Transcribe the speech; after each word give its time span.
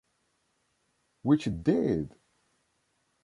Which 1.21 1.45
it 1.45 1.63
did. 1.63 2.15